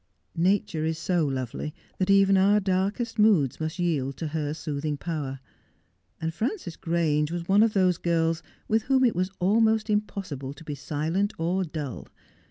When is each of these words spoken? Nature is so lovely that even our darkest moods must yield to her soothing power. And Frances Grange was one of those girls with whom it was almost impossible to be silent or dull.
Nature 0.35 0.83
is 0.83 0.97
so 0.97 1.27
lovely 1.27 1.75
that 1.99 2.09
even 2.09 2.35
our 2.35 2.59
darkest 2.59 3.19
moods 3.19 3.59
must 3.59 3.77
yield 3.77 4.17
to 4.17 4.29
her 4.29 4.51
soothing 4.51 4.97
power. 4.97 5.39
And 6.19 6.33
Frances 6.33 6.75
Grange 6.75 7.31
was 7.31 7.47
one 7.47 7.61
of 7.61 7.73
those 7.73 7.99
girls 7.99 8.41
with 8.67 8.81
whom 8.89 9.03
it 9.03 9.15
was 9.15 9.29
almost 9.37 9.91
impossible 9.91 10.53
to 10.55 10.63
be 10.63 10.73
silent 10.73 11.33
or 11.37 11.63
dull. 11.63 12.07